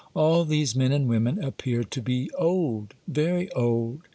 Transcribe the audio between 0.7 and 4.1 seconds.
men and women appear to be old, very old.